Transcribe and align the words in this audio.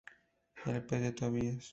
El 0.65 0.81
pez 0.83 1.01
de 1.03 1.11
Tobías 1.21 1.67